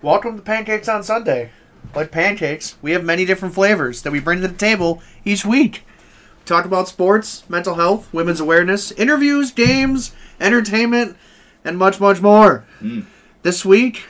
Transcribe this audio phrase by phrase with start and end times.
[0.00, 1.50] Welcome to Pancakes on Sunday.
[1.92, 5.84] Like pancakes, we have many different flavors that we bring to the table each week.
[6.44, 11.16] Talk about sports, mental health, women's awareness, interviews, games, entertainment,
[11.64, 12.64] and much, much more.
[12.78, 13.00] Hmm.
[13.42, 14.04] This week,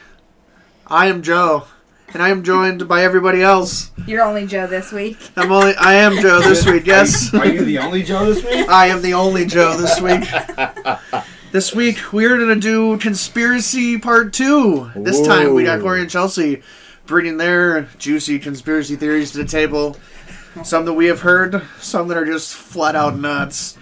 [0.87, 1.65] I am Joe,
[2.13, 3.91] and I am joined by everybody else.
[4.07, 5.17] You're only Joe this week.
[5.37, 6.85] I'm only I am Joe this week.
[6.87, 8.69] Yes, Are you the only Joe this week?
[8.69, 10.29] I am the only Joe this week.
[11.51, 14.91] This week we're gonna do conspiracy part two.
[14.95, 16.63] This time we got Corey and Chelsea
[17.07, 19.97] bringing their juicy conspiracy theories to the table.
[20.63, 23.79] Some that we have heard, some that are just flat out nuts.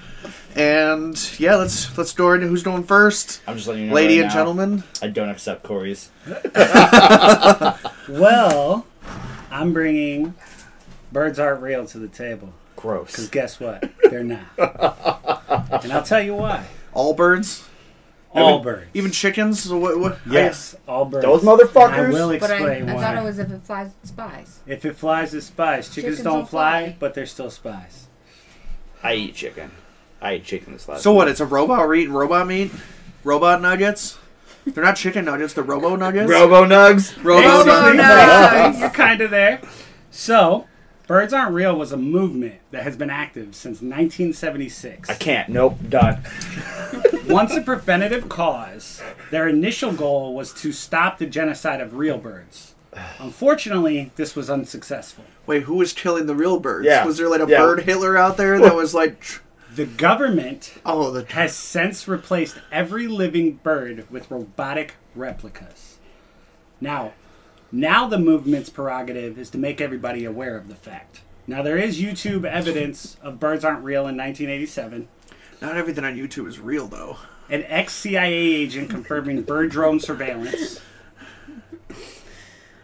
[0.54, 3.40] And yeah, let's let's go into who's going first.
[3.46, 3.94] I'm just letting you know.
[3.94, 6.10] Lady right and now, gentlemen, I don't accept Corey's.
[8.08, 8.86] Well,
[9.50, 10.34] I'm bringing
[11.10, 12.52] birds aren't real to the table.
[12.76, 13.10] Gross.
[13.10, 13.30] Because Gross.
[13.30, 13.90] guess what?
[14.04, 14.44] They're not.
[15.82, 16.64] and I'll tell you why.
[16.96, 17.68] All birds,
[18.32, 18.86] All birds.
[18.94, 19.68] even chickens.
[19.70, 21.24] What, what, yes, all birds.
[21.24, 22.12] Those And I motherfuckers.
[22.12, 23.02] will But I, explain I why.
[23.02, 24.60] thought it was if it flies, it spies.
[24.66, 25.86] If it flies, it's spies.
[25.88, 26.96] Chickens, Chickens don't don't fly, fly.
[26.98, 28.06] but they're still spies.
[29.02, 29.70] I eat chicken.
[30.20, 31.02] I ate chicken this last.
[31.02, 31.28] So what?
[31.28, 31.80] It's a robot.
[31.80, 32.72] We're eating robot meat.
[33.22, 34.18] Robot nuggets.
[34.64, 35.52] They're not chicken nuggets.
[35.54, 36.28] They're robo nuggets.
[36.28, 37.14] Robo Nugs.
[37.22, 37.96] Robo Robo nuggets.
[37.98, 38.78] nuggets.
[38.80, 39.60] You're kind of there.
[40.10, 40.66] So,
[41.06, 45.08] Birds Aren't Real was a movement that has been active since 1976.
[45.08, 45.48] I can't.
[45.48, 45.78] Nope.
[45.88, 46.22] Done.
[47.28, 52.74] Once a preventative cause, their initial goal was to stop the genocide of real birds.
[53.20, 55.24] Unfortunately, this was unsuccessful.
[55.46, 56.86] Wait, who was killing the real birds?
[56.86, 57.04] Yeah.
[57.04, 57.58] Was there like a Yeah.
[57.58, 59.42] bird Hitler out there that was like, tr-
[59.74, 65.98] The government oh, the has since replaced every living bird with robotic replicas.
[66.80, 67.12] Now,
[67.72, 71.22] now the movement's prerogative is to make everybody aware of the fact.
[71.46, 75.08] Now there is YouTube evidence of birds aren't real in 1987.
[75.60, 77.18] not everything on YouTube is real though.
[77.48, 80.80] An ex-CIA agent confirming bird drone surveillance.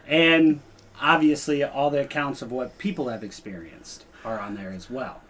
[0.07, 0.61] And
[1.01, 5.22] obviously all the accounts of what people have experienced are on there as well.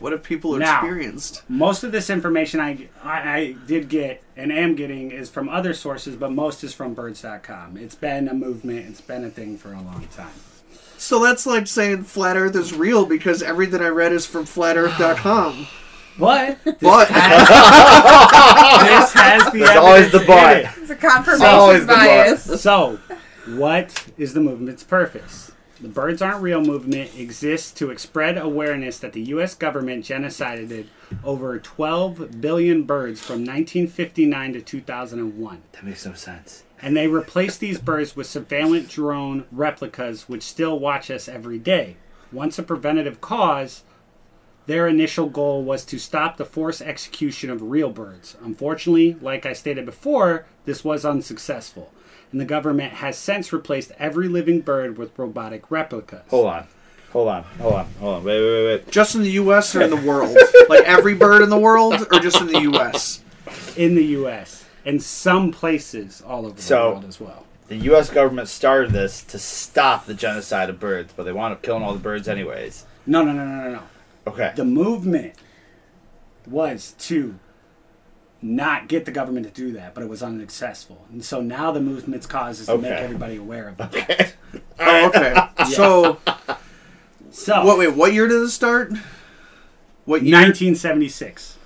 [0.00, 0.78] What have people Now.
[0.80, 1.42] experienced?
[1.48, 5.74] most of this information I, I, I did get and am getting is from other
[5.74, 7.76] sources, but most is from birds.com.
[7.76, 10.32] It's been a movement, it's been a thing for a long time.
[10.96, 15.66] So that's like saying flat Earth is real because everything I read is from FlatEarth.com.
[16.18, 17.08] But this But
[19.14, 20.56] has the There's always the evidence but.
[20.58, 20.82] it.
[20.82, 22.60] It's a confirmation always the bias.
[22.62, 22.98] So,
[23.56, 25.52] what is the movement's purpose?
[25.80, 29.54] The Birds Aren't Real movement exists to spread awareness that the U.S.
[29.54, 30.86] government genocided
[31.24, 35.62] over 12 billion birds from 1959 to 2001.
[35.72, 36.64] That makes no sense.
[36.82, 41.96] and they replace these birds with surveillance drone replicas which still watch us every day.
[42.32, 43.82] Once a preventative cause,
[44.66, 48.36] their initial goal was to stop the forced execution of real birds.
[48.42, 51.92] Unfortunately, like I stated before, this was unsuccessful,
[52.32, 56.22] and the government has since replaced every living bird with robotic replicas.
[56.28, 56.66] Hold on.
[57.12, 57.42] Hold on.
[57.42, 57.86] Hold on.
[57.98, 58.24] Hold on.
[58.24, 58.40] Wait.
[58.40, 58.64] Wait.
[58.66, 58.90] Wait.
[58.90, 59.74] just in the U.S.
[59.74, 60.36] or in the world?
[60.68, 63.22] like every bird in the world, or just in the U.S.?
[63.76, 64.64] In the U.S.
[64.84, 67.46] and some places all over the So- world as well.
[67.68, 68.10] The U.S.
[68.10, 71.92] government started this to stop the genocide of birds, but they wound up killing all
[71.92, 72.84] the birds anyways.
[73.06, 73.82] No, no, no, no, no, no.
[74.26, 74.52] Okay.
[74.56, 75.34] the movement
[76.46, 77.38] was to
[78.42, 81.06] not get the government to do that, but it was unsuccessful.
[81.12, 83.94] And so now the movement's cause is to make everybody aware of that.
[83.94, 84.30] Okay.
[84.82, 85.36] Oh, okay.
[85.74, 86.18] So,
[87.30, 87.78] So, what?
[87.78, 88.90] Wait, what year did it start?
[90.06, 91.58] What year 1976.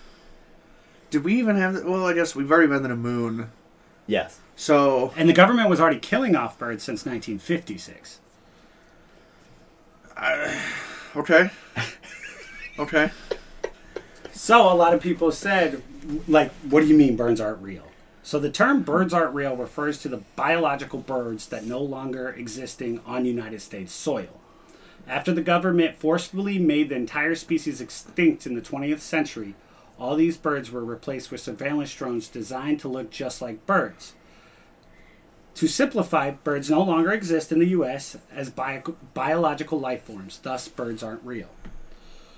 [1.11, 1.85] did we even have?
[1.85, 3.51] Well, I guess we've already been to the moon.
[4.09, 4.41] Yes.
[4.57, 8.19] So, And the government was already killing off birds since 1956.
[11.17, 11.51] okay,
[12.79, 13.11] okay.
[14.33, 15.83] So a lot of people said,
[16.29, 17.89] like, what do you mean birds aren't real?
[18.23, 23.01] So the term birds aren't real refers to the biological birds that no longer existing
[23.05, 24.41] on United States soil.
[25.07, 29.55] After the government forcefully made the entire species extinct in the 20th century,
[29.99, 34.15] all these birds were replaced with surveillance drones designed to look just like birds.
[35.57, 38.17] To simplify, birds no longer exist in the U.S.
[38.33, 41.51] as bio- biological life forms, thus, birds aren't real.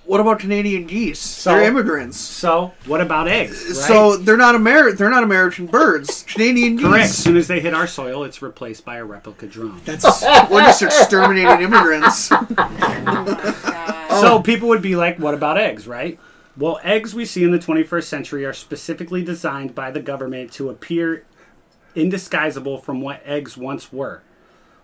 [0.07, 1.19] What about Canadian geese?
[1.19, 2.17] So- they're immigrants.
[2.19, 3.65] So, what about eggs?
[3.65, 3.89] Uh, right?
[3.89, 6.23] So they're not Ameri- They're not American birds.
[6.29, 6.87] Canadian geese.
[6.87, 7.05] Correct.
[7.05, 9.81] As soon as they hit our soil, it's replaced by a replica drone.
[9.85, 10.05] That's
[10.51, 12.31] we're just exterminating immigrants.
[13.09, 14.21] Oh oh God.
[14.21, 16.19] So people would be like, what about eggs, right?
[16.57, 20.71] Well, eggs we see in the 21st century are specifically designed by the government to
[20.71, 21.25] appear
[21.95, 24.23] indisguisable from what eggs once were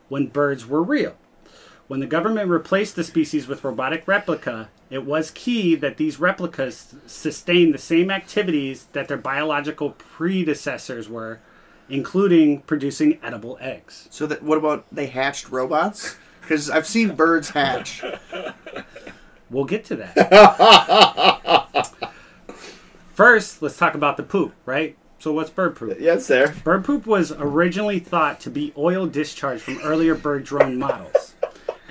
[0.09, 1.17] when birds were real.
[1.93, 6.95] When the government replaced the species with robotic replica, it was key that these replicas
[7.07, 11.41] sustain the same activities that their biological predecessors were
[11.91, 14.09] including producing edible eggs.
[14.09, 16.17] So that what about they hatched robots?
[16.41, 18.03] Because I've seen birds hatch.
[19.51, 20.15] We'll get to that.
[23.13, 24.97] First, let's talk about the poop, right?
[25.19, 25.99] So, what's bird poop?
[26.01, 26.55] Yeah, it's there.
[26.65, 31.32] Bird poop was originally thought to be oil discharge from earlier bird drone models.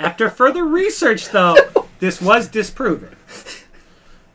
[0.01, 1.55] After further research, though,
[1.99, 3.15] this was disproven.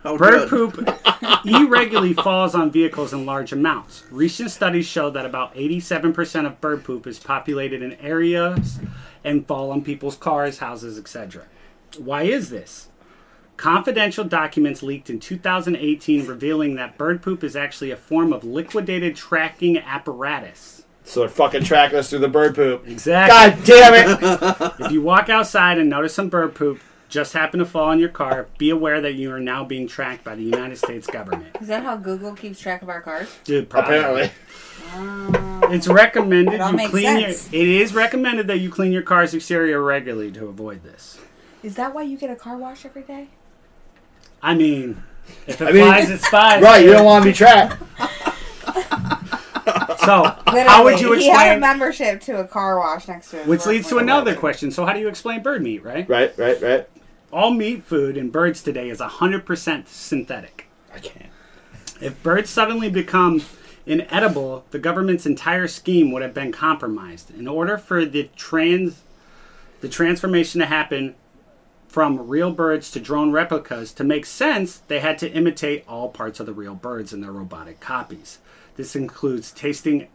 [0.05, 0.73] Oh, Bird good.
[0.73, 0.99] poop
[1.45, 4.05] irregularly falls on vehicles in large amounts.
[4.13, 8.79] Recent studies show that about 87% of bird poop is populated in areas
[9.25, 11.47] and fall on people's cars, houses, etc.
[11.99, 12.89] Why is this?
[13.57, 19.17] Confidential documents leaked in 2018 revealing that bird poop is actually a form of liquidated
[19.17, 20.86] tracking apparatus.
[21.07, 22.87] So they're fucking tracking us through the bird poop.
[22.87, 23.63] Exactly.
[23.63, 24.73] God damn it!
[24.87, 28.09] If you walk outside and notice some bird poop just happen to fall on your
[28.09, 31.57] car, be aware that you are now being tracked by the United States government.
[31.61, 33.29] Is that how Google keeps track of our cars?
[33.45, 33.97] Dude, probably.
[33.99, 34.31] Apparently.
[34.95, 35.61] Oh.
[35.71, 37.53] It's recommended It you clean sense.
[37.53, 37.63] your.
[37.63, 41.19] It is recommended that you clean your car's exterior regularly to avoid this.
[41.63, 43.29] Is that why you get a car wash every day?
[44.43, 45.03] I mean,
[45.47, 46.63] if it I mean- flies, it spies.
[46.63, 47.81] Right, you don't want to be tracked.
[50.07, 51.61] So, Literally, how would you He had a explain?
[51.61, 54.15] membership to a car wash next to his Which leads to window.
[54.15, 54.71] another question.
[54.71, 56.09] So, how do you explain bird meat, right?
[56.09, 56.89] Right, right, right.
[57.33, 60.69] All meat food and birds today is 100% synthetic.
[60.95, 61.31] I can't.
[62.01, 63.43] If birds suddenly become
[63.85, 67.31] inedible, the government's entire scheme would have been compromised.
[67.37, 69.03] In order for the trans
[69.81, 71.15] the transformation to happen
[71.89, 76.41] from real birds to drone replicas to make sense, they had to imitate all parts
[76.41, 78.39] of the real birds in their robotic copies.
[78.77, 80.09] This includes tasting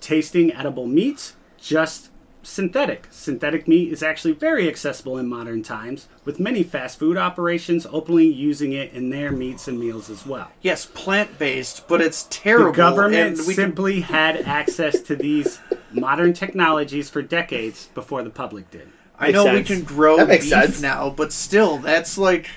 [0.00, 2.10] tasting edible meats, just
[2.44, 3.08] synthetic.
[3.10, 8.26] Synthetic meat is actually very accessible in modern times, with many fast food operations openly
[8.28, 10.50] using it in their meats and meals as well.
[10.62, 12.70] Yes, plant based, but it's terrible.
[12.70, 15.58] The government and we can- simply had access to these
[15.92, 18.88] modern technologies for decades before the public did.
[19.18, 20.80] I Makes know we can grow That makes beef sense.
[20.80, 22.48] now, but still, that's like,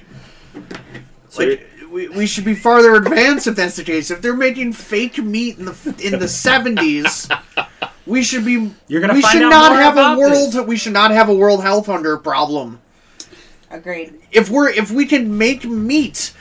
[1.30, 4.10] So like we, we should be farther advanced if that's the case.
[4.12, 7.28] If they're making fake meat in the in the seventies,
[8.06, 8.72] we should be.
[8.88, 10.54] You're gonna we find should out not more have a world.
[10.54, 10.66] this.
[10.66, 12.80] We should not have a world health hunger problem.
[13.70, 14.14] Agreed.
[14.32, 16.34] If we're if we can make meat.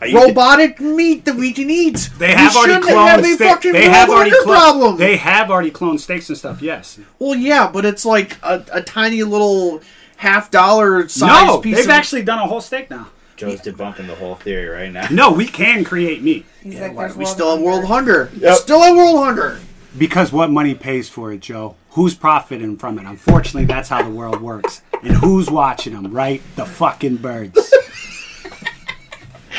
[0.00, 2.08] Uh, you- Robotic meat that we can eat.
[2.18, 4.54] They we have already cloned have a sta- fucking They world have already hunger cloned.
[4.56, 4.96] problem.
[4.96, 6.62] They have already cloned steaks and stuff.
[6.62, 7.00] Yes.
[7.18, 9.80] Well, yeah, but it's like a, a tiny little
[10.16, 13.08] half dollar size No, piece they've of actually done a whole steak now.
[13.38, 15.06] Joe's debunking the whole theory right now.
[15.10, 18.30] No, we can create meat He's Yeah, like, why- we still have world hunger.
[18.36, 18.56] Yep.
[18.56, 19.58] Still have world hunger.
[19.96, 21.76] because what money pays for it, Joe.
[21.90, 23.06] Who's profiting from it?
[23.06, 24.82] Unfortunately, that's how the world works.
[25.02, 26.12] And who's watching them?
[26.12, 27.72] Right, the fucking birds.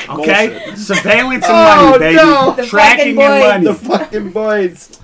[0.10, 2.16] Okay, surveillance and Oh, money, baby.
[2.16, 2.54] no.
[2.56, 3.66] The Tracking fucking and money.
[3.66, 5.00] The fucking boys.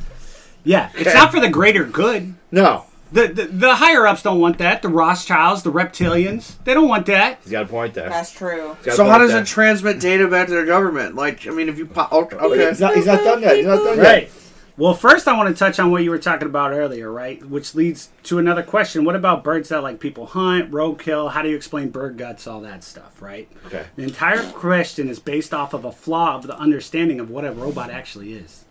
[0.64, 2.34] Yeah, it's not for the greater good.
[2.52, 2.85] No.
[3.12, 4.82] The, the the higher ups don't want that.
[4.82, 7.40] The Rothschilds, the reptilians, they don't want that.
[7.44, 8.10] He's got a point there.
[8.10, 8.76] That's true.
[8.78, 9.42] He's got a So point how does there.
[9.42, 11.16] it transmit data back to the government?
[11.16, 12.70] Like, I mean, if you pop, okay, okay.
[12.70, 13.58] He's not, he's not done yet.
[13.58, 14.24] He's not done Right.
[14.24, 14.32] yet.
[14.78, 17.42] Well, first I want to touch on what you were talking about earlier, right?
[17.46, 19.06] Which leads to another question.
[19.06, 21.32] What about birds that like people hunt, roadkill?
[21.32, 23.48] How do you explain bird guts, all that stuff, right?
[23.68, 23.86] Okay.
[23.96, 27.54] The entire question is based off of a flaw of the understanding of what a
[27.54, 28.66] robot actually is.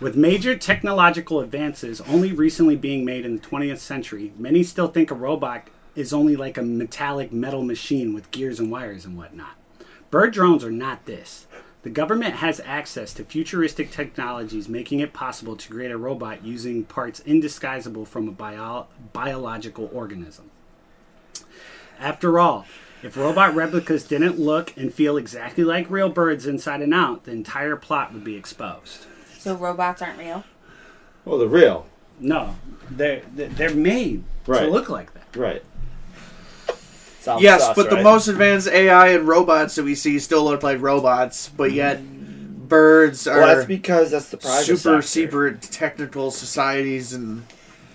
[0.00, 5.10] With major technological advances only recently being made in the 20th century, many still think
[5.10, 9.56] a robot is only like a metallic metal machine with gears and wires and whatnot.
[10.10, 11.46] Bird drones are not this.
[11.82, 16.84] The government has access to futuristic technologies, making it possible to create a robot using
[16.84, 20.50] parts indisguisable from a bio- biological organism.
[21.98, 22.64] After all,
[23.02, 27.32] if robot replicas didn't look and feel exactly like real birds inside and out, the
[27.32, 29.06] entire plot would be exposed.
[29.40, 30.44] So robots aren't real.
[31.24, 31.86] Well, the real.
[32.18, 32.56] No,
[32.90, 34.66] they're they're they're made Right.
[34.66, 35.34] to look like that.
[35.36, 35.64] Right.
[37.20, 38.04] Sounds Yes, sus, but the right?
[38.04, 41.74] most advanced AI and robots that we see still look like robots, but mm.
[41.74, 45.02] yet birds are Well, that's because that's the private super sector.
[45.02, 47.44] secret technical societies and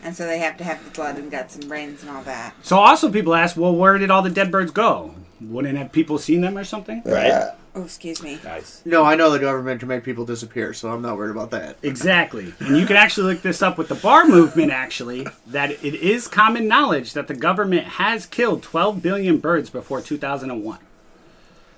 [0.03, 2.55] And so they have to have the blood and guts and brains and all that.
[2.63, 5.13] So also people ask, well, where did all the dead birds go?
[5.41, 7.01] Wouldn't have people seen them or something?
[7.05, 7.51] Right.
[7.75, 8.39] Oh, excuse me.
[8.41, 8.81] Nice.
[8.85, 11.75] no, I know the government can make people disappear, so I'm not worried about that.
[11.83, 12.53] Exactly.
[12.59, 16.29] And you can actually look this up with the bar movement, actually, that it is
[16.29, 20.79] common knowledge that the government has killed 12 billion birds before 2001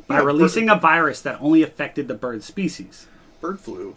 [0.08, 3.08] by Yeah, releasing a virus that only affected the bird species.
[3.42, 3.96] Bird flu.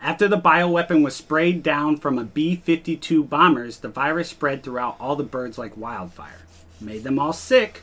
[0.00, 4.96] After the bioweapon was sprayed down from a B 52 bombers, the virus spread throughout
[4.98, 6.40] all the birds like wildfire.
[6.80, 7.82] Made them all sick.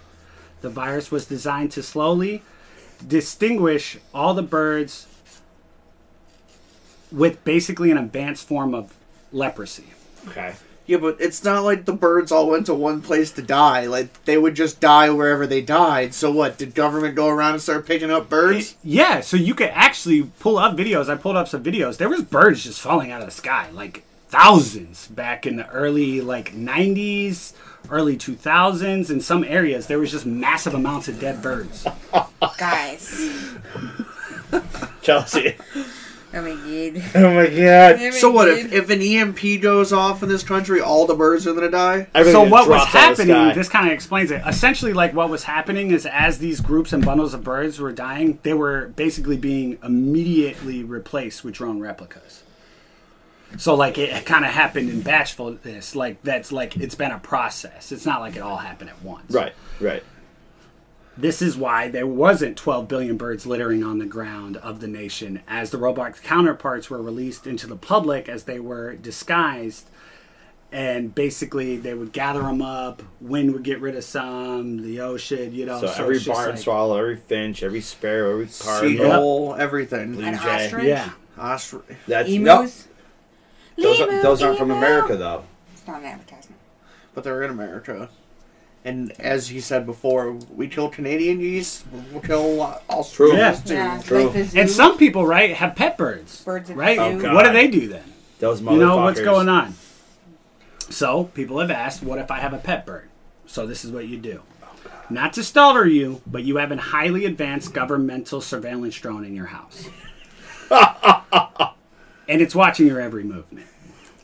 [0.61, 2.43] The virus was designed to slowly
[3.05, 5.07] distinguish all the birds
[7.11, 8.93] with basically an advanced form of
[9.31, 9.85] leprosy.
[10.27, 10.55] Okay.
[10.85, 13.85] Yeah, but it's not like the birds all went to one place to die.
[13.85, 16.15] Like they would just die wherever they died.
[16.15, 16.57] So what?
[16.57, 18.75] Did government go around and start picking up birds?
[18.83, 21.07] Yeah, so you could actually pull up videos.
[21.07, 21.97] I pulled up some videos.
[21.97, 26.21] There was birds just falling out of the sky, like thousands back in the early
[26.21, 27.53] like 90s,
[27.89, 29.09] early 2000s.
[29.09, 31.85] In some areas, there was just massive amounts of dead birds.
[32.57, 33.29] Guys.
[35.01, 35.55] Chelsea.
[36.31, 37.03] Oh my god.
[37.15, 37.95] Oh my god.
[37.95, 41.15] Oh my So what if, if an EMP goes off in this country, all the
[41.15, 42.07] birds are gonna die?
[42.13, 43.53] Everything so what was drops out of the happening sky.
[43.55, 47.03] this kind of explains it essentially like what was happening is as these groups and
[47.03, 52.43] bundles of birds were dying they were basically being immediately replaced with drone replicas
[53.57, 57.91] so like it kind of happened in batchfulness like that's like it's been a process
[57.91, 60.03] it's not like it all happened at once Right, right.
[61.17, 65.41] this is why there wasn't 12 billion birds littering on the ground of the nation
[65.47, 69.89] as the robot counterparts were released into the public as they were disguised
[70.71, 75.51] and basically they would gather them up wind would get rid of some the ocean
[75.51, 78.91] you know So, so every barn like- swallow, every finch, every sparrow, every cardinal.
[78.91, 80.13] Seagull, everything.
[80.13, 80.65] Blue An jay.
[80.65, 80.83] ostrich?
[80.85, 82.85] yeah Ostr- That's Emus?
[82.85, 82.85] no.
[83.81, 84.77] Those, Lemu, are, those aren't from emu.
[84.77, 85.43] America though.
[85.73, 86.59] It's not an advertisement.
[87.13, 88.09] but they're in America.
[88.85, 91.83] And as he said before, we kill Canadian geese,
[92.13, 93.73] we'll kill uh, Australians too.
[93.73, 94.23] Yeah, True.
[94.25, 94.59] like the zoo.
[94.59, 97.03] and some people right have pet birds Birds at the right zoo.
[97.03, 97.35] Oh, God.
[97.35, 98.03] what do they do then
[98.39, 98.71] Those motherfuckers.
[98.73, 99.73] you know what's going on
[100.89, 103.09] so people have asked what if i have a pet bird
[103.45, 104.41] so this is what you do
[105.09, 109.45] not to startle you but you have a highly advanced governmental surveillance drone in your
[109.47, 109.87] house
[112.29, 113.67] and it's watching your every movement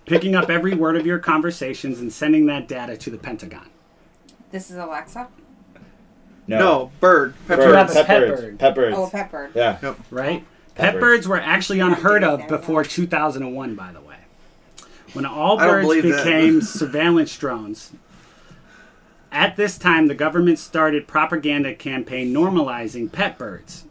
[0.06, 3.68] picking up every word of your conversations and sending that data to the pentagon
[4.52, 5.28] This is Alexa.
[6.48, 6.60] No.
[6.60, 7.34] No, bird.
[7.48, 7.92] Pet Birds, have birds.
[7.92, 8.42] a pet, pet birds.
[8.42, 8.60] bird.
[8.60, 8.96] Pet birds.
[8.98, 9.52] Oh, a pet bird.
[9.56, 9.96] Yeah.
[10.12, 10.46] right?
[10.76, 11.02] Pet Pet birds.
[11.02, 14.18] birds were actually unheard of before 2001, by the way.
[15.14, 16.24] When all birds believe that.
[16.24, 17.94] became surveillance drones.
[19.32, 23.86] At this time, the government started propaganda campaign normalizing pet birds.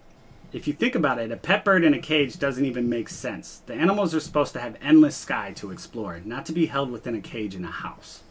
[0.55, 3.61] If you think about it, a pet bird in a cage doesn't even make sense.
[3.67, 7.17] The animals are supposed to have endless sky to explore, not to be held within
[7.17, 8.23] a cage in a house.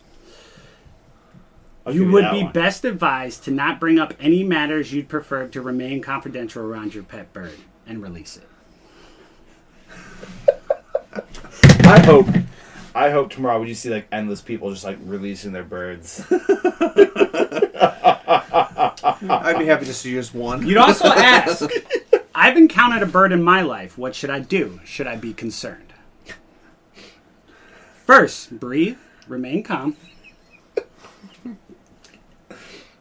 [1.85, 2.53] I'll you would be one.
[2.53, 7.03] best advised to not bring up any matters you'd prefer to remain confidential around your
[7.03, 8.47] pet bird and release it.
[11.85, 12.27] I hope.
[12.95, 16.25] I hope tomorrow when you see like endless people just like releasing their birds.
[19.29, 20.65] I'd be happy to see just one.
[20.65, 21.69] You'd also ask,
[22.35, 23.97] I've encountered a bird in my life.
[23.97, 24.79] What should I do?
[24.83, 25.93] Should I be concerned?
[28.05, 28.97] First, breathe,
[29.27, 29.95] remain calm.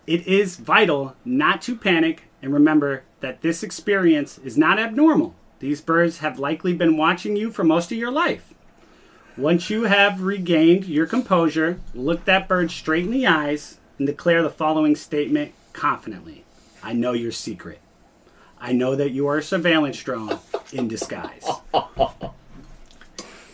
[0.06, 5.34] It is vital not to panic and remember that this experience is not abnormal.
[5.60, 8.52] These birds have likely been watching you for most of your life.
[9.36, 14.42] Once you have regained your composure, look that bird straight in the eyes and declare
[14.42, 16.44] the following statement confidently
[16.82, 17.80] I know your secret.
[18.62, 20.38] I know that you are a surveillance drone
[20.72, 21.44] in disguise.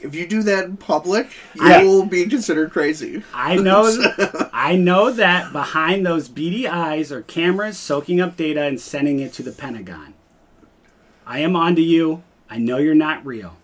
[0.03, 3.23] If you do that in public, you will be considered crazy.
[3.33, 3.91] I know
[4.53, 9.33] I know that behind those beady eyes are cameras soaking up data and sending it
[9.33, 10.13] to the Pentagon.
[11.27, 12.23] I am onto you.
[12.51, 13.57] I know you're not real.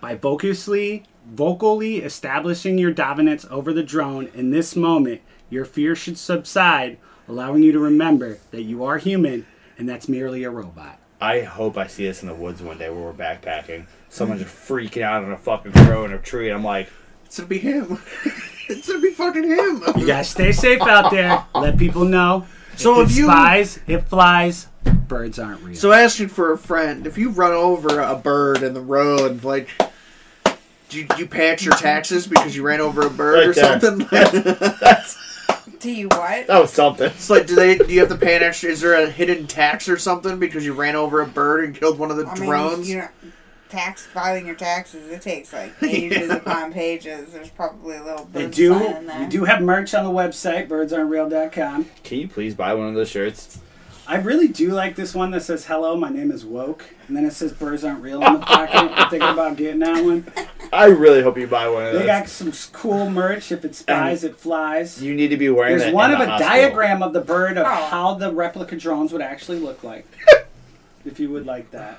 [0.00, 6.16] By vocally vocally establishing your dominance over the drone in this moment, your fear should
[6.16, 9.44] subside, allowing you to remember that you are human
[9.78, 10.98] and that's merely a robot.
[11.20, 13.86] I hope I see us in the woods one day where we're backpacking.
[14.08, 16.88] Someone's just freaking out on a fucking crow in a tree, and I'm like,
[17.26, 17.98] It's gonna be him.
[18.68, 19.82] it's gonna be fucking him.
[19.96, 21.44] You gotta stay safe out there.
[21.54, 22.46] Let people know.
[22.76, 24.66] So if if you- spies, it flies.
[25.08, 25.74] Birds aren't real.
[25.74, 29.68] So asking for a friend, if you run over a bird in the road, like,
[30.88, 33.46] do you, do you pay out your taxes because you ran over a bird Right
[33.48, 33.80] or there.
[33.80, 34.06] something?
[34.80, 35.16] that's
[35.80, 36.46] Do you what?
[36.46, 37.06] that was something.
[37.06, 37.78] it's like, do they?
[37.78, 38.70] Do you have to pay an extra?
[38.70, 41.98] Is there a hidden tax or something because you ran over a bird and killed
[41.98, 42.90] one of the I mean, drones?
[42.90, 43.08] you know,
[43.68, 45.10] tax filing your taxes.
[45.10, 47.32] It takes like pages upon pages.
[47.32, 48.74] There's probably a little they do.
[48.74, 49.22] sign in there.
[49.22, 51.86] You do have merch on the website, birdsaren'treal.com.
[52.02, 53.60] Can you please buy one of those shirts?
[54.06, 57.26] I really do like this one that says "Hello, my name is Woke," and then
[57.26, 58.74] it says "Birds aren't real" in the pocket.
[58.74, 60.26] I'm thinking about getting that one.
[60.72, 62.00] I really hope you buy one of those.
[62.02, 63.50] They got some cool merch.
[63.52, 65.02] If it spies, it flies.
[65.02, 65.78] you need to be wearing it.
[65.78, 66.54] There's that one in of the a hospital.
[66.56, 67.70] diagram of the bird of Oh.
[67.86, 70.06] how the replica drones would actually look like.
[71.04, 71.98] if you would like that.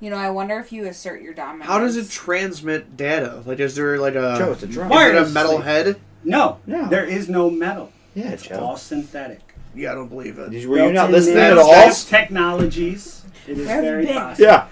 [0.00, 1.70] You know, I wonder if you assert your dominance.
[1.70, 3.42] How does it transmit data?
[3.46, 4.90] Like, is there like a Joe, it's a drone.
[4.92, 6.00] is it a metal head?
[6.24, 6.88] No, No.
[6.88, 7.92] there is no metal.
[8.14, 8.58] Yeah, It's Joe.
[8.58, 9.40] all synthetic.
[9.74, 10.50] Yeah, I don't believe it.
[10.68, 11.90] Were you not listening at all?
[11.92, 13.22] technologies.
[13.46, 14.14] It is That's very big.
[14.16, 14.44] possible.
[14.46, 14.66] Yeah.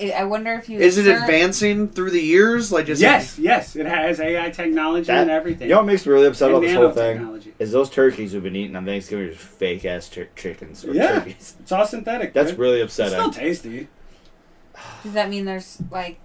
[0.00, 2.70] I I wonder if you Is it insert- advancing through the years?
[2.72, 5.68] Like, is yes, yes, it has AI technology That- and everything.
[5.68, 7.18] You know what makes me really upset And about this whole thing?
[7.18, 7.52] nanotechnology.
[7.58, 10.92] Is those turkeys we've been eating on Thanksgiving are just fake ass tur- chickens or
[10.92, 11.18] Yeah.
[11.20, 11.56] turkeys.
[11.60, 12.32] It's all synthetic.
[12.32, 12.58] That's dude.
[12.58, 13.88] really It's still tasty.
[15.02, 16.18] Does that mean there's like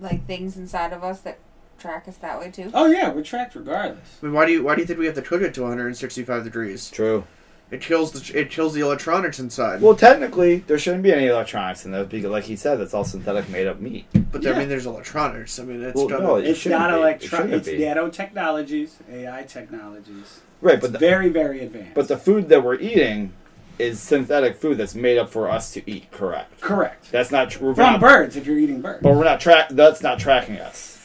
[0.00, 1.38] like things inside of us that
[1.78, 2.70] track us that way too?
[2.74, 4.18] Oh yeah, we're tracked regardless.
[4.22, 5.62] I mean, why do you why do you think we have to cook it to
[5.62, 6.90] 165 degrees?
[6.90, 7.24] True.
[7.70, 9.82] It kills the it kills the electronics inside.
[9.82, 13.04] Well, technically, there shouldn't be any electronics in that because, like he said, that's all
[13.04, 14.06] synthetic made up meat.
[14.32, 14.58] but I yeah.
[14.58, 15.58] mean, there's electronics.
[15.58, 16.22] I mean, it's Well, done.
[16.22, 16.94] no, it It's shouldn't not be.
[16.94, 17.28] It electronic.
[17.30, 17.78] shouldn't It's be.
[17.84, 20.40] nanotechnologies, AI technologies.
[20.62, 21.94] Right, It's but the, very, very advanced.
[21.94, 23.32] but the food that we're eating
[23.78, 26.10] is synthetic food that's made up for us to eat.
[26.10, 26.60] Correct.
[26.60, 27.74] correct That's not true.
[27.74, 29.00] from birds if you're eating birds.
[29.02, 29.68] But we're not track.
[29.70, 30.97] That's not tracking us.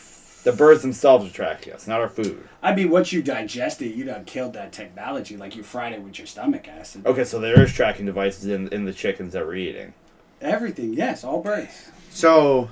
[0.44, 2.48] The birds themselves are tracking us, not our food.
[2.62, 5.38] I mean, once you digest it, you done killed that technology.
[5.38, 7.06] Like you fried it with your stomach acid.
[7.06, 9.94] Okay, so there is tracking devices in in the chickens that we're eating.
[10.42, 11.90] Everything, yes, all birds.
[12.10, 12.70] So,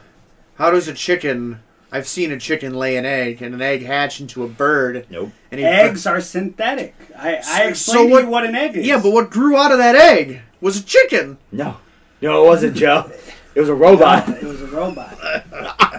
[0.56, 1.60] how does a chicken?
[1.94, 5.06] I've seen a chicken lay an egg, and an egg hatch into a bird.
[5.10, 5.32] Nope.
[5.51, 6.96] And he Eggs are synthetic.
[7.18, 8.86] I, I So- explained so to what- you what an egg is.
[8.88, 11.38] Yeah, but what grew out of that egg was a chicken.
[11.51, 11.78] No.
[12.22, 13.10] No, it wasn't Joe.
[13.56, 14.30] It was a robot.
[14.30, 15.18] it was a robot.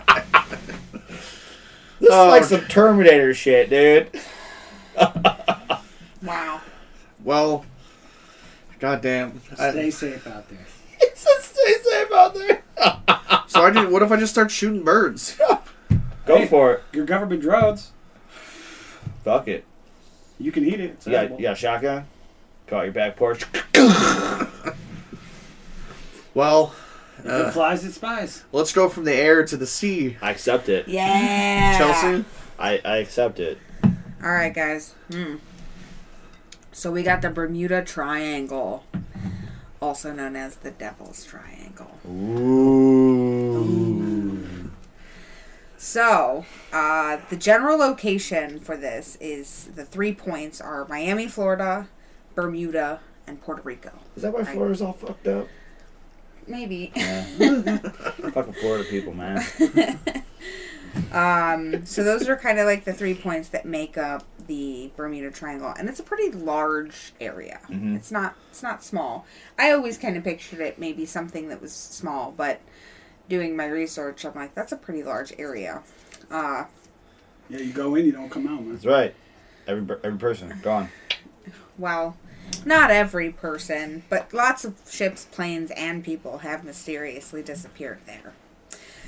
[2.12, 2.28] This is Oh.
[2.28, 4.10] like some Terminator shit, dude.
[6.22, 6.60] Wow.
[7.24, 7.64] Well,
[8.78, 9.40] goddamn.
[9.58, 10.58] I- Stay safe out there.
[11.00, 12.62] He said stay safe out there.
[13.48, 13.90] so I did.
[13.90, 15.36] What if I just start shooting birds?
[16.26, 16.46] Go Hey.
[16.46, 16.84] for it.
[16.92, 17.90] Your government drones,
[19.24, 19.64] Fuck it.
[20.38, 20.90] you can eat it.
[20.90, 21.36] It's You got, edible.
[21.38, 22.06] you got a shotgun?
[22.68, 23.44] Go out your back porch.
[26.34, 26.72] Well,
[27.24, 28.44] If uh, it flies, it spies.
[28.52, 30.16] let's go from the air to the sea.
[30.20, 30.88] I accept it.
[30.88, 31.78] Yeah.
[31.78, 32.24] Chelsea.
[32.58, 33.58] I, I accept it.
[33.84, 34.94] All right, guys.
[35.10, 35.36] Hmm.
[36.72, 38.84] So we got the Bermuda Triangle,
[39.80, 41.98] also known as the Devil's Triangle.
[42.08, 43.50] Ooh.
[45.76, 51.88] So, uh, the general location for this is the three points are Miami, Florida,
[52.36, 53.90] Bermuda, and Puerto Rico.
[54.16, 55.48] Is that why I- Florida's all fucked up?
[56.46, 56.86] Maybe.
[56.96, 59.42] Fucking Florida people, man.
[61.10, 65.30] Um, so those are kind of like the three points that make up the Bermuda
[65.30, 67.60] Triangle, and it's a pretty large area.
[67.70, 67.96] Mhm.
[67.96, 69.24] It's not it's not small.
[69.58, 72.60] I always kind of pictured it maybe something that was small, but
[73.28, 75.82] doing my research, I'm like, that's a pretty large area.
[76.30, 76.64] Uh,
[77.48, 78.72] Yeah, you go in, you don't come out, man.
[78.72, 79.14] That's right.
[79.66, 80.90] Every every person gone.
[81.78, 82.18] well,
[82.64, 88.32] not every person, but lots of ships, planes, and people have mysteriously disappeared there.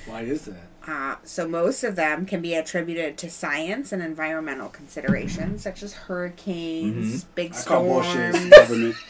[0.07, 0.57] Why is that?
[0.87, 5.95] Uh, so most of them can be attributed to science and environmental considerations, such as
[5.95, 8.35] hurricanes, big I call bullshit.
[8.35, 8.51] storms.
[8.51, 8.97] Government.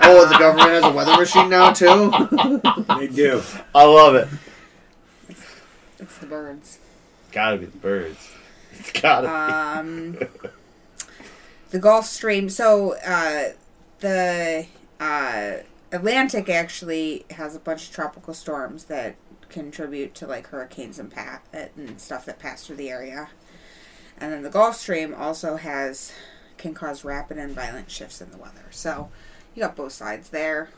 [0.00, 2.10] Oh, the government has a weather machine now too.
[2.98, 3.42] They do.
[3.74, 4.26] I love it.
[5.98, 6.78] It's the birds.
[7.30, 8.30] Gotta be the birds.
[8.72, 10.50] It's gotta be Um,
[11.72, 12.48] the Gulf Stream.
[12.48, 13.54] So uh,
[14.00, 14.66] the
[15.00, 15.52] uh,
[15.90, 19.16] Atlantic actually has a bunch of tropical storms that
[19.48, 23.30] contribute to like hurricanes and pa- and stuff that pass through the area.
[24.18, 26.12] And then the Gulf Stream also has
[26.58, 28.66] can cause rapid and violent shifts in the weather.
[28.70, 29.10] So
[29.54, 30.68] you got both sides there.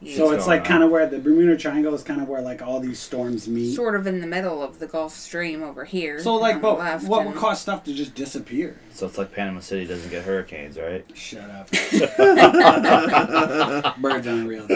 [0.00, 2.62] You So it's like kind of where the Bermuda Triangle is kind of where like
[2.62, 3.74] all these storms meet.
[3.74, 6.20] sort of in the middle of the Gulf Stream over here.
[6.20, 8.78] So like, but left what and- would cause stuff to just disappear?
[8.92, 11.04] So it's like Panama City doesn't get hurricanes, right?
[11.14, 11.68] Shut up.
[14.00, 14.66] Birds unreal.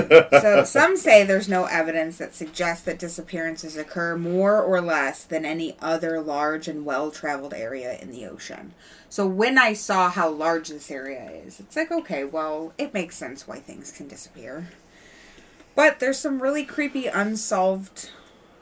[0.41, 5.45] So some say there's no evidence that suggests that disappearances occur more or less than
[5.45, 8.73] any other large and well-traveled area in the ocean.
[9.09, 13.17] So when I saw how large this area is, it's like okay, well, it makes
[13.17, 14.69] sense why things can disappear.
[15.75, 18.11] But there's some really creepy unsolved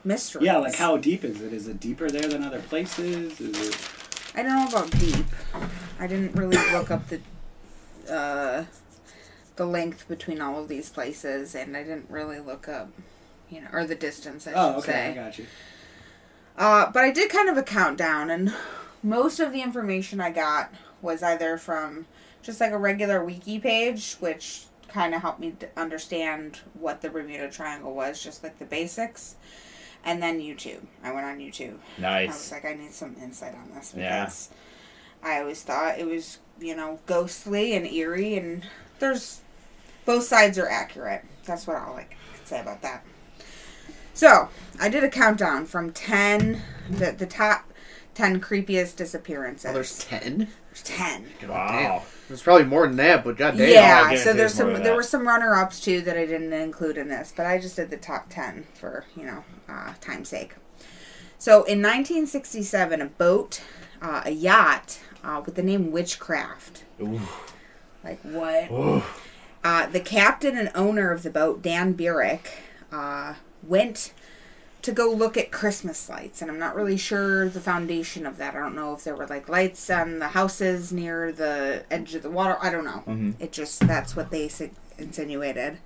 [0.05, 0.45] mysteries.
[0.47, 1.53] Yeah, like how deep is it?
[1.53, 3.41] Is it deeper there than other places?
[3.41, 3.79] Is it?
[4.35, 5.27] I don't know about deep.
[5.99, 7.21] I didn't really look up the
[8.11, 8.65] uh,
[9.57, 12.91] the length between all of these places, and I didn't really look up,
[13.51, 14.47] you know, or the distance.
[14.47, 15.11] I should Oh, okay, say.
[15.11, 15.47] I got you.
[16.57, 18.55] Uh, but I did kind of a countdown, and
[19.03, 22.07] most of the information I got was either from
[22.43, 27.09] just like a regular wiki page, which kind of helped me to understand what the
[27.11, 29.37] Bermuda Triangle was, just like the basics,
[30.05, 30.85] and then YouTube.
[31.03, 31.79] I went on YouTube.
[31.99, 32.29] Nice.
[32.29, 34.25] I was like, I need some insight on this Yeah.
[34.25, 34.51] because
[35.23, 38.65] I always thought it was, you know, ghostly and eerie, and
[38.99, 39.41] there's
[40.05, 41.25] both sides are accurate.
[41.45, 43.05] That's what I'll like say about that.
[44.15, 44.49] So
[44.81, 46.63] I did a countdown from ten.
[46.91, 47.67] The the top
[48.15, 49.71] 10 creepiest disappearances.
[49.71, 50.49] Oh, there's ten.
[50.85, 51.49] There's 10.
[51.49, 52.03] Wow.
[52.29, 53.67] There's probably more than that, but goddamn.
[53.67, 56.53] I Yeah, so there's there's some there were some runner ups too that I didn't
[56.53, 60.29] include in this, but I just did the top 10 for, you know, uh, time's
[60.29, 60.55] sake.
[61.39, 63.63] So in 1967, a boat,
[64.01, 66.85] uh, a yacht uh, with the name Witchcraft.
[68.05, 68.71] Like what?
[69.65, 72.47] Uh, the captain and owner of the boat, Dan Burack,
[72.93, 74.13] uh, went
[74.83, 78.55] to go look at Christmas lights, and I'm not really sure the foundation of that.
[78.55, 82.23] I don't know if there were like lights on the houses near the edge of
[82.23, 82.57] the water.
[82.61, 83.03] I don't know.
[83.07, 83.33] Mm-hmm.
[83.39, 84.51] It just that's what they
[84.99, 85.79] insinuated.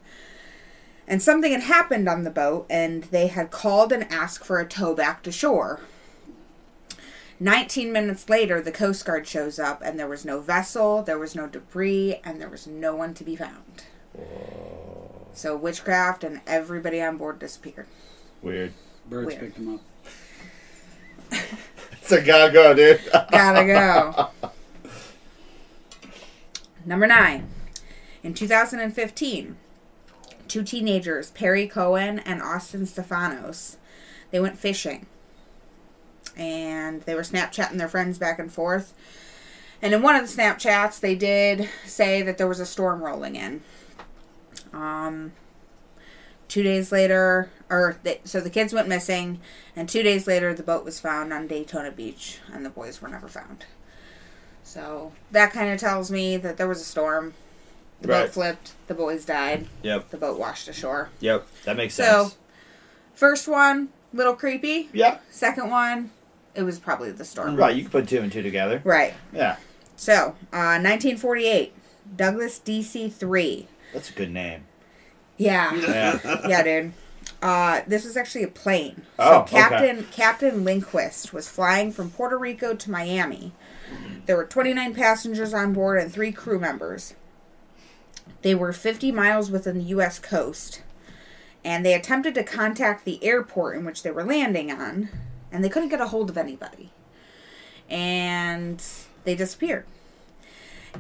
[1.07, 4.67] And something had happened on the boat, and they had called and asked for a
[4.67, 5.81] tow back to shore.
[7.41, 11.35] 19 minutes later, the Coast Guard shows up, and there was no vessel, there was
[11.35, 13.85] no debris, and there was no one to be found.
[15.33, 17.89] So, witchcraft and everybody on board disappeared.
[18.45, 18.73] Weird.
[19.09, 19.41] Birds Weird.
[19.41, 19.81] picked them up.
[22.03, 23.01] It's a gotta go, dude.
[23.31, 24.51] Gotta go.
[26.85, 27.49] Number nine.
[28.23, 29.57] In 2015,
[30.47, 33.77] two teenagers, Perry Cohen and Austin Stefanos,
[34.31, 35.07] they went fishing.
[36.37, 38.93] And they were Snapchatting their friends back and forth.
[39.81, 43.37] And in one of the Snapchats, they did say that there was a storm rolling
[43.37, 43.63] in.
[44.75, 45.33] Um,
[46.55, 49.41] two days later, or they, so the kids went missing,
[49.75, 53.09] and two days later, the boat was found on Daytona Beach, and the boys were
[53.09, 53.65] never found.
[54.63, 57.35] So that kind of tells me that there was a storm.
[58.01, 58.23] The Right.
[58.27, 58.73] boat flipped.
[58.87, 59.67] The boys died.
[59.83, 60.11] Yep.
[60.11, 61.09] The boat washed ashore.
[61.19, 61.45] Yep.
[61.65, 62.33] That makes sense.
[62.33, 62.39] So-
[63.17, 64.91] First one, little creepy.
[64.93, 65.19] yeah.
[65.31, 66.11] Second one,
[66.55, 67.57] it was probably the storm.
[67.57, 67.75] Right.
[67.75, 68.81] You can put two and two together.
[68.85, 69.15] Right.
[69.33, 69.57] Yeah.
[69.97, 71.73] So, uh, 1948,
[72.17, 73.67] Douglas DC 3.
[73.93, 74.65] That's a good name.
[75.37, 75.75] Yeah.
[75.75, 76.19] Yeah.
[76.49, 76.93] yeah, dude.
[77.43, 79.03] Uh, this was actually a plane.
[79.19, 79.59] Oh, so okay.
[79.59, 83.53] Captain Captain Linquist was flying from Puerto Rico to Miami.
[84.27, 87.15] There were 29 passengers on board and three crew members.
[88.43, 90.19] They were 50 miles within the U.S.
[90.19, 90.83] coast,
[91.63, 95.11] and they attempted to contact the airport in which they were landing on,
[95.53, 96.91] and they couldn't get a hold of anybody.
[97.89, 98.83] And
[99.25, 99.85] they disappeared.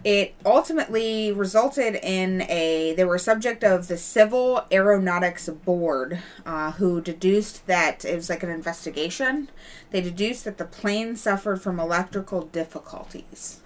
[0.02, 2.94] It ultimately resulted in a.
[2.96, 8.42] They were subject of the Civil Aeronautics Board, uh, who deduced that it was like
[8.42, 9.50] an investigation.
[9.90, 13.60] They deduced that the plane suffered from electrical difficulties.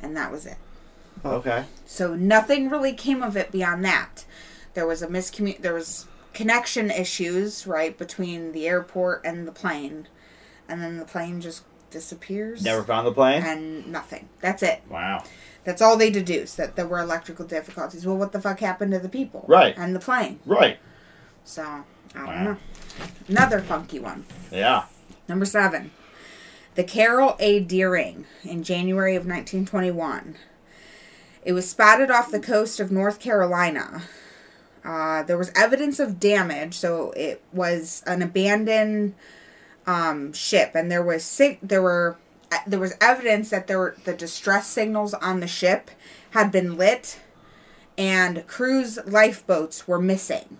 [0.00, 0.56] And that was it.
[1.24, 1.64] Okay.
[1.84, 4.24] So nothing really came of it beyond that.
[4.74, 5.60] There was a miscommun.
[5.60, 10.06] There was connection issues right between the airport and the plane,
[10.68, 12.62] and then the plane just disappears.
[12.62, 13.42] Never found the plane.
[13.42, 14.28] And nothing.
[14.40, 14.82] That's it.
[14.90, 15.24] Wow.
[15.64, 18.06] That's all they deduced that there were electrical difficulties.
[18.06, 19.44] Well, what the fuck happened to the people?
[19.48, 19.74] Right.
[19.76, 20.40] And the plane.
[20.46, 20.78] Right.
[21.44, 22.42] So I don't Wow.
[22.44, 22.56] know.
[23.28, 24.24] Another funky one.
[24.50, 24.84] Yeah.
[25.28, 25.90] Number seven.
[26.74, 27.60] The Carroll A.
[27.60, 30.36] Deering in January of 1921.
[31.44, 34.02] It was spotted off the coast of North Carolina.
[34.84, 39.14] Uh, there was evidence of damage, so it was an abandoned
[39.88, 42.18] um, ship, and there was sig- there were
[42.52, 45.90] uh, there was evidence that there were the distress signals on the ship
[46.32, 47.18] had been lit,
[47.96, 50.58] and crews' lifeboats were missing.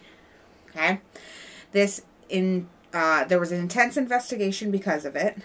[0.70, 1.00] Okay,
[1.72, 5.36] this in uh, there was an intense investigation because of it,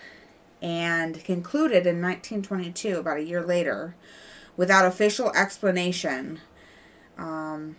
[0.62, 3.96] and concluded in 1922, about a year later,
[4.56, 6.40] without official explanation,
[7.18, 7.76] um,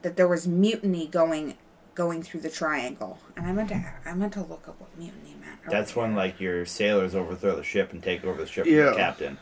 [0.00, 1.58] that there was mutiny going
[1.96, 3.18] going through the triangle.
[3.36, 5.58] And I meant to I meant to look up what mutiny meant.
[5.68, 8.94] That's when like your sailors overthrow the ship and take over the ship from the
[8.96, 9.38] captain.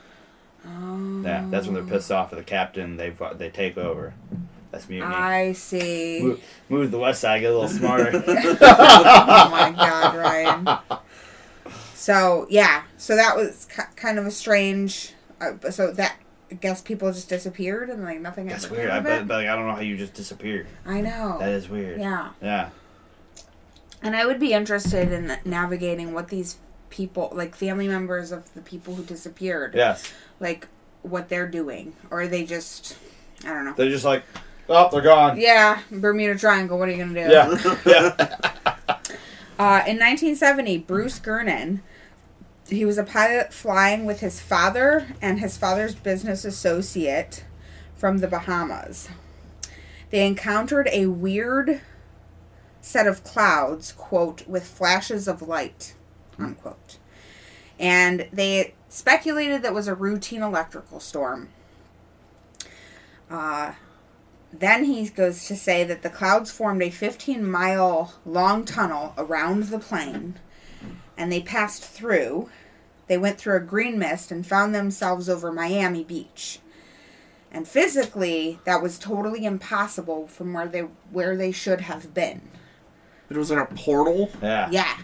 [0.64, 1.46] Yeah.
[1.50, 2.96] That's when they're pissed off at the captain.
[2.96, 4.14] They they take over.
[4.70, 5.14] That's mutiny.
[5.14, 6.20] I see.
[6.22, 7.40] Move, move to the west side.
[7.40, 8.10] Get a little smarter.
[8.26, 10.78] oh my god, Ryan.
[11.94, 15.12] So yeah, so that was kind of a strange.
[15.40, 16.16] Uh, so that
[16.50, 18.46] I guess people just disappeared and like nothing.
[18.46, 18.90] That's weird.
[18.90, 20.66] I bet, but like, I don't know how you just disappeared.
[20.87, 21.38] I know.
[21.40, 21.98] That is weird.
[22.00, 22.70] Yeah, Yeah.
[24.02, 26.57] and I would be interested in navigating what these
[26.90, 30.12] people, like family members of the people who disappeared, Yes.
[30.38, 30.68] like
[31.02, 32.96] what they're doing, or are they just,
[33.44, 33.74] I don't know.
[33.76, 34.22] They're just like,
[34.68, 35.38] oh, they're gone.
[35.40, 36.78] Yeah, Bermuda Triangle.
[36.78, 37.30] What are you gonna do?
[37.33, 37.76] Yeah.
[37.87, 38.96] yeah.
[39.57, 41.80] Uh, in 1970, Bruce Gernon,
[42.74, 47.44] he was a pilot flying with his father and his father's business associate
[47.96, 49.08] from the Bahamas.
[50.10, 51.80] They encountered a weird
[52.80, 55.94] set of clouds, quote, with flashes of light,
[56.38, 56.98] unquote.
[57.78, 61.48] And they speculated that was a routine electrical storm.
[63.30, 63.72] Uh,
[64.52, 69.64] then he goes to say that the clouds formed a 15 mile long tunnel around
[69.64, 70.40] the plane, and
[71.16, 72.48] and they passed through.
[73.06, 76.60] They went through a green mist and found themselves over Miami Beach.
[77.52, 80.80] And physically, that was totally impossible from where they
[81.12, 82.40] where they should have been.
[83.30, 84.30] It was in a portal.
[84.42, 84.68] Yeah.
[84.70, 84.96] Yeah.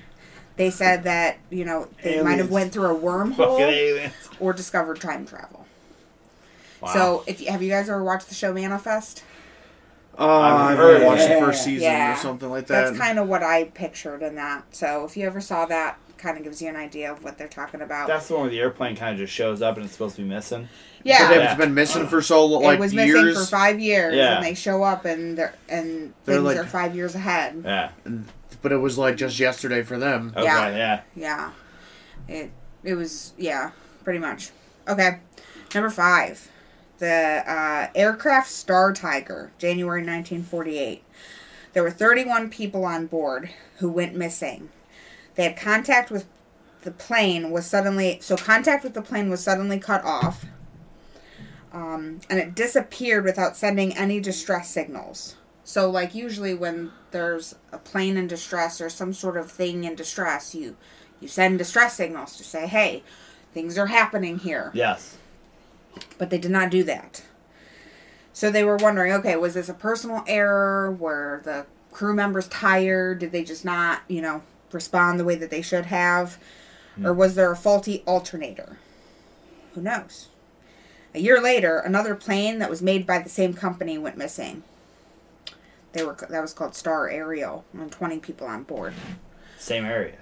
[0.56, 4.10] They said that, you know, they might have went through a wormhole
[4.40, 5.64] or discovered time travel.
[6.82, 6.92] Wow.
[6.92, 9.22] So, if you, have you guys ever watched the show Manifest?
[10.18, 11.40] Uh, I've I've heard only watched it.
[11.40, 12.14] the first season Yeah.
[12.14, 12.84] or something like that.
[12.86, 14.64] That's kind of what I pictured in that.
[14.74, 17.48] So, if you ever saw that, kind of gives you an idea of what they're
[17.48, 18.06] talking about.
[18.06, 20.22] That's the one where the airplane kind of just shows up and it's supposed to
[20.22, 20.68] be missing.
[21.02, 21.28] yeah.
[21.28, 21.50] But Yeah.
[21.50, 24.36] it's been missing for so lo- like it was missing for five years, Yeah.
[24.36, 27.62] and they show up and they're and They're things like- are five years ahead.
[27.64, 27.90] Yeah.
[28.62, 30.32] but it was like just yesterday for them.
[30.36, 30.44] Okay.
[30.44, 30.76] Yeah.
[30.76, 31.00] Yeah.
[31.16, 31.50] Yeah,
[32.28, 32.50] it
[32.84, 33.70] it was yeah,
[34.04, 34.50] pretty much.
[34.88, 35.18] Okay,
[35.74, 36.48] number five,
[36.98, 41.02] the uh, aircraft Star Tiger, January nineteen forty eight.
[41.72, 44.68] There were thirty one people on board who went missing.
[45.40, 46.26] They had contact with
[46.82, 50.44] the plane was suddenly so contact with the plane was suddenly cut off.
[51.72, 55.36] Um, and it disappeared without sending any distress signals.
[55.64, 59.94] So, like usually when there's a plane in distress or some sort of thing in
[59.94, 60.76] distress, you
[61.20, 63.02] you send distress signals to say, "Hey,
[63.54, 65.16] things are happening here." Yes.
[66.18, 67.22] But they did not do that.
[68.34, 70.92] So they were wondering, okay, was this a personal error?
[70.92, 73.20] Were the crew members tired?
[73.20, 76.38] Did they just not, you know, respond the way that they should have?
[76.96, 77.06] Hmm.
[77.06, 78.78] Or was there a faulty alternator?
[79.74, 80.28] Who knows?
[81.14, 84.62] A year later, another plane that was made by the same company went missing.
[85.92, 88.94] They were that was called Star Ariel, and 20 people on board.
[89.58, 90.18] Same area.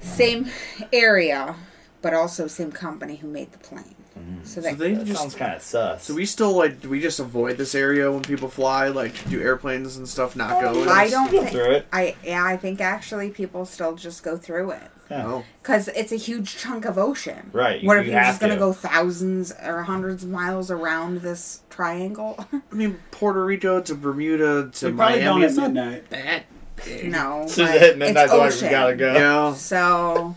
[0.00, 0.50] Same
[0.92, 1.56] area,
[2.00, 3.96] but also same company who made the plane.
[4.18, 4.44] Mm-hmm.
[4.44, 6.04] So So that they That just sounds kind of sus.
[6.04, 8.88] So we still like do we just avoid this area when people fly?
[8.88, 10.82] Like do airplanes and stuff not go?
[10.82, 11.86] Um, I don't think through it.
[11.92, 15.26] I yeah, I think actually people still just go through it Yeah.
[15.26, 17.50] Oh, because it's a huge chunk of ocean.
[17.52, 20.70] Right, you- What if you you're have just gonna go thousands or hundreds of miles
[20.70, 22.36] around this triangle?
[22.52, 25.42] I mean Puerto Rico to Bermuda to They probably Miami.
[25.42, 26.10] don't at midnight.
[26.10, 26.44] that
[26.84, 27.10] big.
[27.10, 28.66] no, As soon as but it hit midnight, it's they're like, ocean.
[28.68, 29.12] we gotta go.
[29.14, 29.54] Yeah.
[29.54, 30.34] So,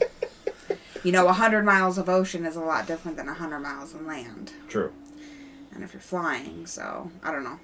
[1.07, 4.51] you know, hundred miles of ocean is a lot different than hundred miles of land.
[4.67, 4.91] True.
[5.73, 7.61] and if you're flying, so I don't know.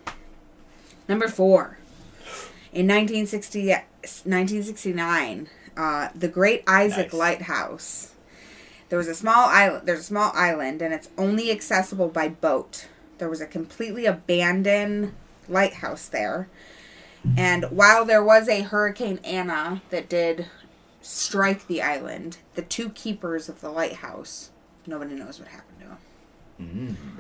[1.09, 1.77] Number four.
[2.71, 7.13] In 1960, 1969, uh, the Great Isaac Nice.
[7.13, 8.13] Lighthouse.
[8.87, 9.87] There was a small island.
[9.89, 12.87] There's a small island, and it's only accessible by boat.
[13.17, 15.11] There was a completely abandoned
[15.49, 16.47] lighthouse there,
[17.35, 20.45] and while there was a Hurricane Anna that did
[21.03, 24.49] strike the island, the two keepers of the lighthouse,
[24.87, 25.97] nobody knows what happened to them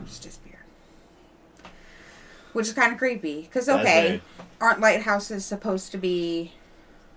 [0.01, 0.05] Mm.
[0.07, 0.57] just disappeared.
[2.53, 3.41] Which is kind of creepy.
[3.41, 4.21] Because, okay, very-
[4.61, 6.53] aren't lighthouses supposed to be.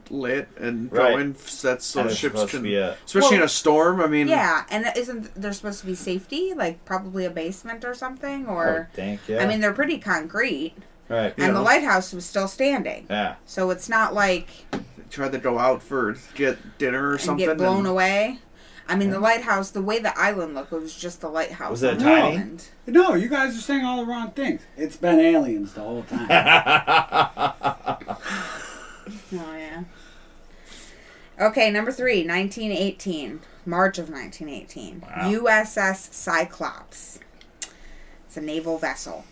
[0.09, 1.13] Lit and Right.
[1.15, 1.37] going.
[1.63, 4.01] That's so And ships can, be a- especially in a storm.
[4.01, 6.55] I mean, Yeah, and isn't there supposed to be safety?
[6.55, 8.47] Like, probably a basement or something?
[8.47, 8.89] Or.
[8.95, 9.43] thank yeah.
[9.43, 10.75] I mean, they're pretty concrete.
[11.09, 11.35] right.
[11.37, 11.47] Yeah.
[11.47, 13.07] And the lighthouse was still standing.
[13.11, 13.35] Yeah.
[13.47, 14.49] So it's not like.
[15.11, 17.47] Tried to go out for get dinner or And something.
[17.47, 18.39] get blown and- away.
[18.89, 21.73] I mean, the lighthouse, the way the island looked, it was just the lighthouse.
[21.73, 22.37] Was it tiny?
[22.37, 22.69] island.
[22.87, 24.63] No, you guys are saying all the wrong things.
[24.77, 26.29] It's been aliens the whole time.
[29.33, 29.85] Oh, yeah.
[31.41, 33.41] Okay, number three, 1918.
[33.65, 35.01] March of 1918.
[35.01, 35.31] Wow.
[35.31, 37.19] USS Cyclops.
[38.27, 39.25] It's a naval vessel.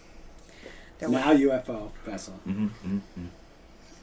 [0.99, 2.39] There were, now UFO vessel.
[2.47, 3.01] Mhm, mhm,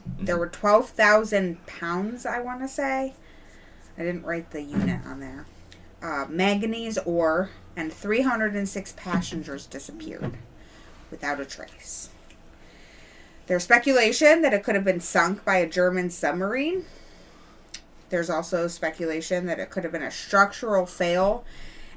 [0.08, 0.26] mhm.
[0.26, 3.14] there were 12,000 pounds, I want to say.
[3.96, 5.46] I didn't write the unit on there.
[6.02, 10.36] Uh, manganese ore and 306 passengers disappeared
[11.10, 12.08] without a trace.
[13.46, 16.84] There's speculation that it could have been sunk by a German submarine.
[18.08, 21.44] There's also speculation that it could have been a structural fail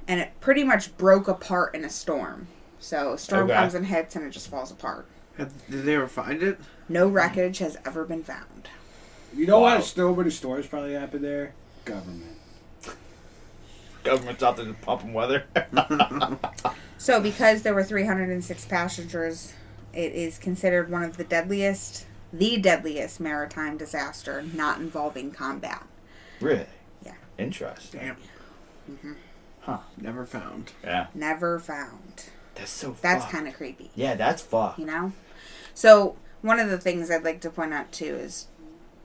[0.08, 2.48] and it pretty much broke apart in a storm.
[2.80, 3.56] So, a storm Okay.
[3.56, 5.08] comes and hits and it just falls apart.
[5.38, 6.60] Have- Did they ever find it?
[6.88, 8.70] No wreckage has ever been found.
[9.36, 9.76] You know Wow.
[9.76, 9.84] what?
[9.84, 11.54] Still, many stories probably happened there.
[11.84, 12.38] Government.
[14.04, 15.46] Government's out there pumping weather.
[16.98, 19.54] So, because there were 306 passengers,
[19.94, 25.84] it is considered one of the deadliest, the deadliest maritime disaster not involving combat.
[26.40, 26.66] really?
[27.06, 27.14] Yeah.
[27.38, 28.00] Interesting.
[28.00, 28.16] Damn.
[28.90, 29.14] Mm-hmm.
[29.62, 29.80] Huh.
[29.98, 30.72] Never found.
[30.84, 31.08] Yeah.
[31.14, 32.26] Never found.
[32.56, 32.96] That's so.
[33.02, 34.80] That's kind of creepy, Yeah, that's fucked.
[34.80, 35.12] you know?
[35.76, 38.48] So, one of the things I'd like to point out too is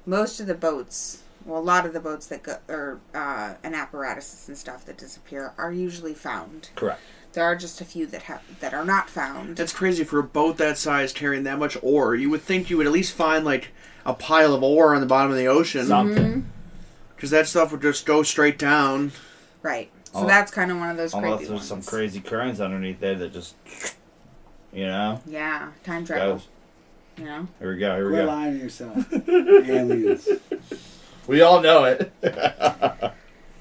[0.07, 3.75] most of the boats, well, a lot of the boats that go, or, uh, and
[3.75, 6.71] apparatuses and stuff that disappear are usually found.
[6.77, 7.01] Correct.
[7.33, 9.57] There are just a few that have that are not found.
[9.57, 12.15] That's crazy for a boat that size carrying that much ore.
[12.15, 13.69] You would think you would at least find like
[14.07, 15.87] a pile of ore on the bottom of the ocean.
[15.87, 16.51] Something.
[17.15, 19.13] Because that stuff would just go straight down.
[19.63, 19.91] Right.
[20.13, 20.27] So Oh.
[20.27, 21.69] that's kind of one of those Unless creepy there's ones.
[21.69, 23.55] some crazy currents underneath there that just,
[24.73, 26.35] you know, Yeah, time travel.
[26.35, 26.49] goes.
[27.21, 27.49] You know.
[27.59, 27.95] Here we go.
[27.97, 28.33] Here we Quit go.
[28.33, 29.13] lying to yourself.
[29.29, 30.29] Aliens.
[31.27, 32.13] We all know it.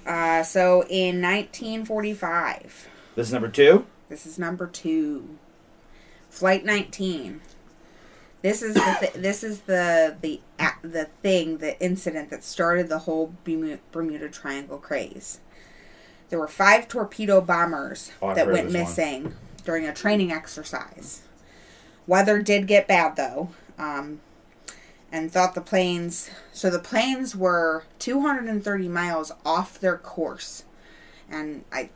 [0.08, 3.86] Uh, so in 1945, this is number two.
[4.08, 5.38] this is number two,
[6.32, 7.41] Flight 19.
[8.41, 12.89] This is the th- this is the the a- the thing the incident that started
[12.89, 15.41] the whole Bermu- Bermuda Triangle craze.
[16.30, 18.84] There were five torpedo bombers Oh, I've that heard went this one.
[18.86, 21.22] missing during a training exercise.
[22.10, 24.19] Weather did get bad though, um,
[25.12, 26.32] and thought the planes.
[26.52, 30.63] So the planes were 230 miles off their course,
[31.30, 31.89] and I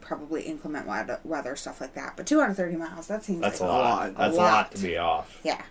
[0.00, 2.14] probably inclement weather, weather stuff like that.
[2.16, 3.80] But 230 miles that seems That's a lot.
[3.80, 4.16] lot.
[4.18, 4.52] That's A a lot.
[4.52, 4.70] lot.
[4.72, 5.38] to be off.
[5.44, 5.62] yeah.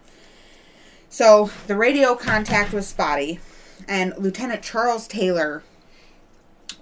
[1.10, 3.40] So the radio contact was spotty,
[3.88, 5.62] and Lieutenant Charles Taylor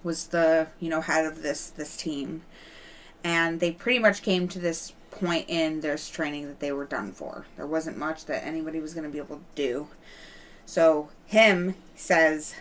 [0.04, 2.44] was the you know head of this this team,
[3.24, 7.12] and they pretty much came to this point in their training that they were done
[7.12, 7.46] for.
[7.58, 9.88] There wasn't much that anybody was going to be able to do.
[10.66, 12.56] So him says.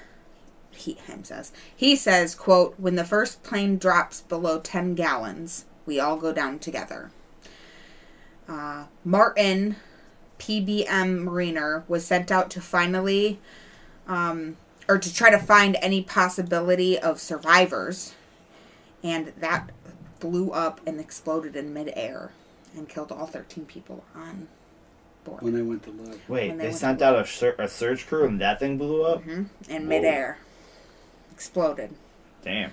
[0.72, 6.00] He him says he says quote when the first plane drops below 10 gallons we
[6.00, 7.10] all go down together
[8.48, 9.76] uh, martin
[10.40, 13.38] PBM Mariner was sent out to finally,
[14.08, 14.56] um,
[14.88, 18.14] or to try to find any possibility of survivors,
[19.04, 19.70] and that
[20.18, 22.32] blew up and exploded in midair
[22.76, 24.48] and killed all 13 people on
[25.24, 26.18] board When they went to look.
[26.28, 28.58] Wait, When they they, went sent to- out a, ser- a search crew and that
[28.60, 29.22] thing blew up.
[29.22, 29.88] hmm in Whoa.
[29.88, 30.38] midair.
[31.32, 31.94] Exploded.
[32.42, 32.72] Damn.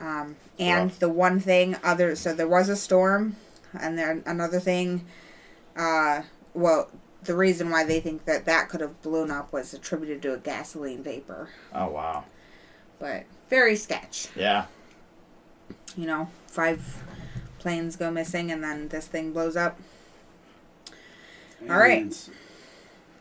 [0.00, 0.98] Um, and Rough.
[0.98, 3.36] the one thing other, so there was a storm,
[3.78, 5.06] and then another thing,
[5.76, 6.90] uh, well,
[7.22, 10.36] the reason why they think that that could have blown up was attributed to a
[10.36, 11.48] gasoline vapor.
[11.72, 12.24] Oh wow.
[12.98, 14.28] but very sketch.
[14.36, 14.66] Yeah.
[15.96, 17.02] You know, five
[17.64, 19.80] planes go missing and then this thing blows up.
[21.62, 22.28] All right.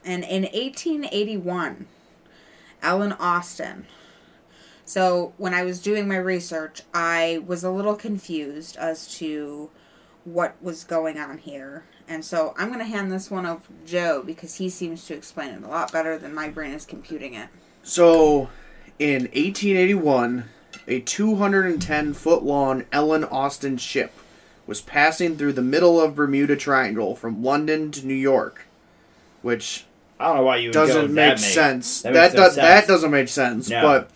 [0.03, 1.85] And in 1881,
[2.81, 3.87] Ellen Austin.
[4.83, 9.69] So when I was doing my research, I was a little confused as to
[10.25, 11.85] what was going on here.
[12.09, 15.13] And so I'm going to hand this one over to Joe because he seems to
[15.13, 17.47] explain it a lot better than my brain is computing it.
[17.81, 18.49] So,
[18.99, 20.49] in 1881,
[20.85, 24.11] a 210 foot long Ellen Austin ship
[24.65, 28.65] was passing through the middle of Bermuda Triangle from London to New York,
[29.41, 29.85] which
[30.19, 32.01] I don't know why you doesn't make sense.
[32.01, 33.69] That That makes no does, that doesn't make sense.
[33.69, 33.81] No.
[33.81, 34.09] But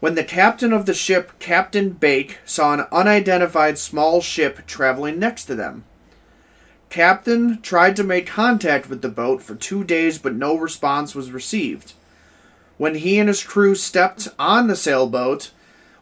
[0.00, 5.44] when the captain of the ship, Captain Bake, saw an unidentified small ship traveling next
[5.46, 5.84] to them.
[6.90, 11.30] Captain tried to make contact with the boat for two days, but no response was
[11.32, 11.94] received.
[12.76, 15.52] When he and his crew stepped on the sailboat,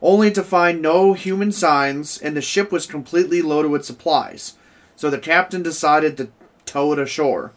[0.03, 4.55] only to find no human signs, and the ship was completely loaded with supplies.
[4.97, 6.31] So the captain decided to
[6.65, 7.53] tow it ashore.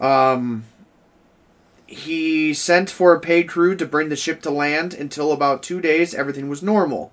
[0.00, 0.64] Um,
[1.86, 5.80] he sent for a paid crew to bring the ship to land until about two
[5.80, 7.12] days everything was normal.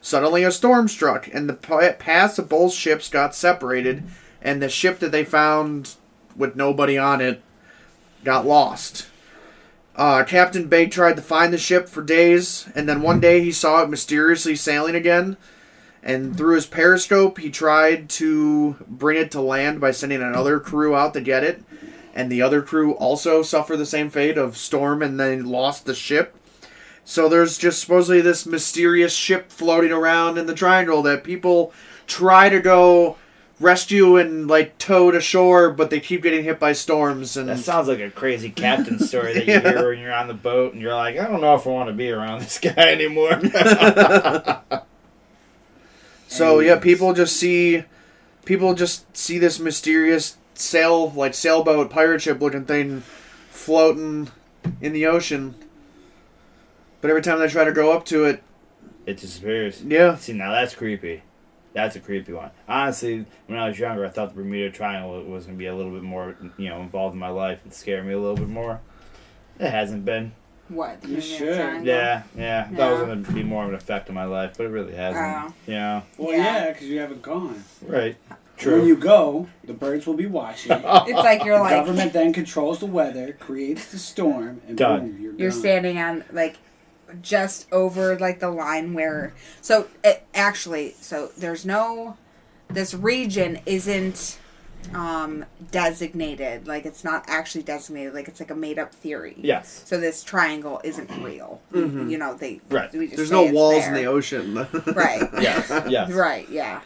[0.00, 4.04] Suddenly a storm struck, and the pa- paths of both ships got separated,
[4.40, 5.96] and the ship that they found
[6.36, 7.42] with nobody on it
[8.24, 9.06] got lost.
[9.96, 13.50] Uh, Captain Bay tried to find the ship for days, and then one day he
[13.50, 15.38] saw it mysteriously sailing again.
[16.02, 20.94] And through his periscope, he tried to bring it to land by sending another crew
[20.94, 21.64] out to get it.
[22.14, 25.94] And the other crew also suffered the same fate of storm and then lost the
[25.94, 26.36] ship.
[27.04, 31.72] So there's just supposedly this mysterious ship floating around in the triangle that people
[32.06, 33.16] try to go
[33.58, 37.88] rescue and like towed ashore, but they keep getting hit by storms and That sounds
[37.88, 39.60] like a crazy captain story that you Yeah.
[39.60, 41.88] hear when you're on the boat and you're like, I don't know if I want
[41.88, 43.40] to be around this guy anymore.
[46.28, 47.84] So yeah, people just see
[48.44, 53.02] people just see this mysterious sail like sailboat pirate ship looking thing
[53.50, 54.28] floating
[54.80, 55.54] in the ocean.
[57.00, 58.42] But every time they try to go up to it,
[59.06, 59.82] it disappears.
[59.84, 61.22] yeah, See, now that's creepy.
[61.76, 62.50] That's a creepy one.
[62.66, 65.74] Honestly, when I was younger, I thought the Bermuda Triangle was going to be a
[65.76, 68.48] little bit more, you know, involved in my life and scare me a little bit
[68.48, 68.80] more.
[69.60, 70.32] It hasn't been.
[70.68, 71.02] What?
[71.02, 71.54] the You should.
[71.54, 71.86] Triangle?
[71.86, 72.68] Yeah, yeah.
[72.72, 74.94] That was going to be more of an effect on my life, but it really
[74.94, 75.24] hasn't.
[75.24, 75.54] Oh.
[75.66, 76.02] You know?
[76.16, 76.44] Well, Yeah.
[76.64, 77.62] yeah, because you haven't gone.
[77.82, 78.16] Right.
[78.56, 78.78] True.
[78.78, 80.72] When you go, the birds will be watching.
[80.82, 85.10] It's like you're the like government then controls the weather, creates the storm, and Done.
[85.12, 85.58] boom, you're, you're gone.
[85.60, 86.56] standing on like
[87.22, 92.16] just over like the line where so it, actually so there's no
[92.68, 94.38] this region isn't
[94.94, 96.66] um, designated.
[96.68, 98.14] Like it's not actually designated.
[98.14, 99.34] Like it's like a made up theory.
[99.38, 99.82] Yes.
[99.84, 101.60] So this triangle isn't real.
[101.72, 102.92] You know, they Right.
[102.92, 103.88] We just There's no walls there.
[103.88, 104.54] in the ocean.
[104.94, 105.28] Right.
[105.40, 105.70] Yes.
[105.88, 106.10] Yes.
[106.12, 106.48] Right.
[106.48, 106.82] Yeah.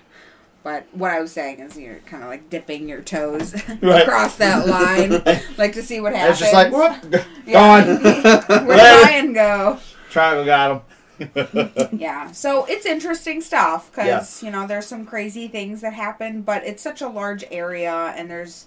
[0.63, 4.03] But what I was saying is you're kind of like dipping your toes Right.
[4.03, 5.23] across that line,
[5.57, 6.41] like to see what happens.
[6.41, 7.85] It's just like whoop, Yeah.
[7.85, 8.67] gone.
[8.67, 9.79] Where'd Ryan go?
[10.11, 10.81] Triangle got him.
[11.93, 14.43] Yeah, so it's interesting stuff because Yes.
[14.43, 18.31] you know there's some crazy things that happen, but it's such a large area, and
[18.31, 18.67] there's,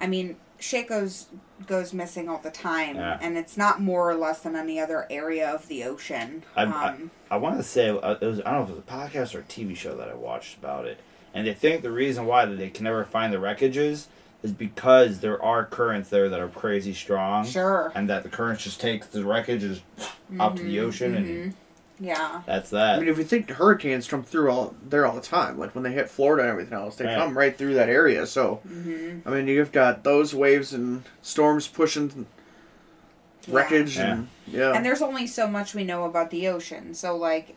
[0.00, 1.26] I mean, shit goes
[1.92, 3.18] missing all the time, Yeah.
[3.20, 6.44] and it's not more or less than any other area of the ocean.
[6.54, 8.72] I, um, I, I want to say uh, it was I don't know if it
[8.76, 11.00] was a podcast or a TV show that I watched about it,
[11.34, 14.06] and they think the reason why that they can never find the wreckages
[14.42, 17.92] is because there are currents there that are crazy strong, sure.
[17.94, 19.80] and that the currents just take the wreckages
[20.38, 21.54] up to the ocean, and mhm.
[22.00, 22.42] Yeah.
[22.46, 22.96] that's that.
[22.96, 25.82] I mean, if you think hurricanes come through all there all the time, like when
[25.82, 27.16] they hit Florida and everything else, they Yeah.
[27.16, 28.24] come right through that area.
[28.26, 32.26] So, hmm I mean, you've got those waves and storms pushing
[33.48, 34.12] wreckage Yeah.
[34.12, 34.72] and yeah.
[34.72, 36.94] And there's only so much we know about the ocean.
[36.94, 37.56] So, like,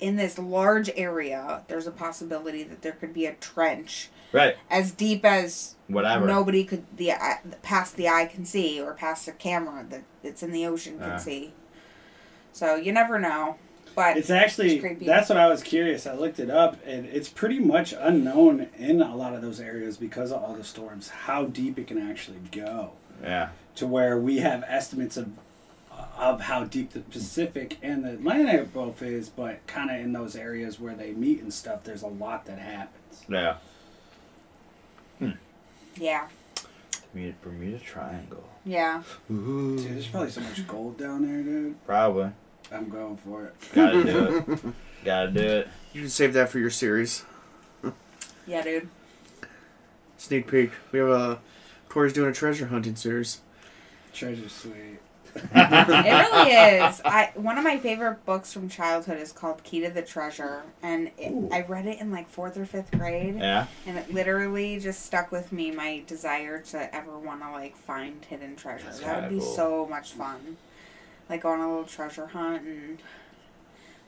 [0.00, 4.56] in this large area, there's a possibility that there could be a trench right.
[4.70, 6.26] as deep as Whatever.
[6.26, 10.42] nobody could the eye- past the eye can see or past the camera that it's
[10.42, 11.16] in the ocean can Yeah.
[11.18, 11.52] see.
[12.52, 13.56] So you never know,
[13.94, 15.06] but It's actually It's creepy.
[15.06, 16.06] that's what I was curious.
[16.06, 19.96] I looked it up, and it's pretty much unknown in a lot of those areas
[19.96, 22.92] because of all the storms how deep it can actually go.
[23.22, 23.50] Yeah.
[23.76, 25.28] To where we have estimates of
[26.18, 30.36] of how deep the Pacific and the Atlantic both is, but kind of in those
[30.36, 33.24] areas where they meet and stuff, there's a lot that happens.
[33.28, 33.56] Yeah.
[35.98, 36.28] Yeah,
[37.12, 38.44] Bermuda, Bermuda Triangle.
[38.64, 39.02] yeah.
[39.28, 41.84] Dude, there's probably so much gold down there, dude.
[41.86, 42.30] Probably.
[42.72, 43.54] I'm going for it.
[43.72, 44.58] Gotta do it.
[45.04, 45.68] Gotta do it.
[45.92, 47.24] you can save that for your series.
[48.46, 48.88] Yeah, dude.
[50.18, 50.70] Sneak peek.
[50.92, 51.38] We have a
[51.88, 53.40] Corey's doing a treasure hunting series.
[54.12, 55.00] Treasure Suite.
[55.36, 55.52] It
[56.30, 56.50] really
[56.86, 57.00] is.
[57.04, 61.10] I one of my favorite books from childhood is called Key to the Treasure, and
[61.18, 63.66] it, I read it in like fourth or fifth grade, Yeah.
[63.86, 65.70] and it literally just stuck with me.
[65.70, 68.84] My desire to ever want to like find hidden treasure.
[68.86, 69.54] That's that would be cool.
[69.54, 70.56] so much fun.
[71.28, 72.98] Like go on a little treasure hunt and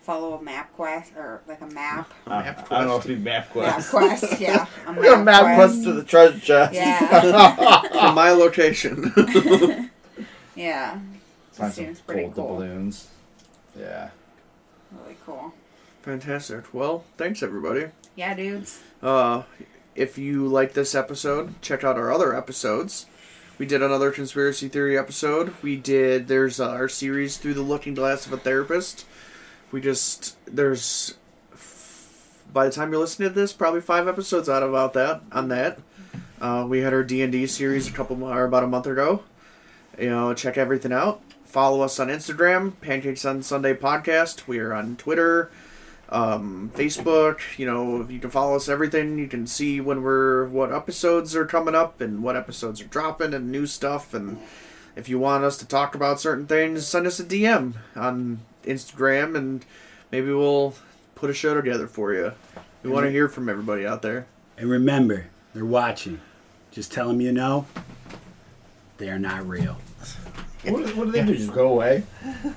[0.02, 2.10] follow a map quest or like a map.
[2.26, 3.08] I, Map I don't know quest.
[3.10, 3.92] if you map Map quest.
[3.92, 4.66] Map quest, yeah.
[4.86, 6.72] A We got a map quest to the treasure chest.
[6.74, 7.80] Yeah.
[7.88, 9.90] From my location.
[10.54, 10.98] Yeah.
[11.58, 12.58] Find It some seems pretty gold cool.
[12.60, 13.08] doubloons.
[13.78, 14.10] Yeah.
[15.02, 15.52] Really cool.
[16.02, 16.72] Fantastic.
[16.72, 17.86] Well, thanks everybody.
[18.16, 18.80] Yeah, dudes.
[19.02, 19.42] Uh,
[19.94, 23.06] if you like this episode, check out our other episodes.
[23.58, 25.52] We did another conspiracy theory episode.
[25.62, 29.04] We did there's uh, our series through the looking glass of a therapist.
[29.72, 31.14] We just there's
[32.52, 35.80] by the time you're listening to this, probably five episodes out about that on that.
[36.40, 39.24] Uh, we had our D and D series a couple or about a month ago.
[39.98, 41.20] You know, check everything out.
[41.48, 44.46] Follow us on Instagram, Pancakes on Sunday Podcast.
[44.46, 45.50] We are on Twitter,
[46.10, 47.40] um, Facebook.
[47.56, 49.18] You know, you can follow us everything.
[49.18, 53.32] You can see when we're what episodes are coming up and what episodes are dropping
[53.32, 54.12] and new stuff.
[54.12, 54.38] And
[54.94, 59.34] if you want us to talk about certain things, send us a DM on Instagram,
[59.34, 59.64] and
[60.12, 60.74] maybe we'll
[61.14, 62.32] put a show together for you.
[62.82, 64.26] We want to hear from everybody out there.
[64.58, 66.20] And remember, they're watching.
[66.72, 67.64] Just tell them you know.
[68.98, 69.78] They are not real.
[70.64, 71.34] What, do- what do they do?
[71.36, 72.02] Just go away?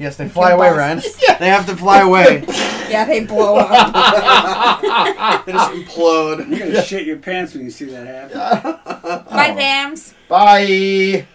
[0.00, 0.78] Yes, they fly away, balls.
[0.78, 1.02] Ryan.
[1.40, 2.44] They have to fly away.
[2.88, 5.44] Yeah, they blow up.
[5.44, 6.48] they just implode.
[6.48, 9.26] You're gonna shit your pants when you see that happen.
[9.28, 10.14] Bye, fams.
[10.26, 11.26] Bye.